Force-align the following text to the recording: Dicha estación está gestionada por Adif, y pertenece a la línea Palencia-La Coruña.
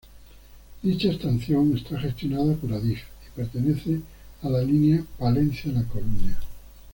Dicha 0.81 1.11
estación 1.11 1.77
está 1.77 1.99
gestionada 1.99 2.55
por 2.55 2.73
Adif, 2.73 3.01
y 3.27 3.35
pertenece 3.35 4.01
a 4.41 4.49
la 4.49 4.63
línea 4.63 5.03
Palencia-La 5.19 5.83
Coruña. 5.83 6.39